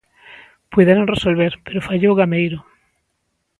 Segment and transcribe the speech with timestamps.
[0.71, 2.59] Puideron resolver, pero fallou Gameiro.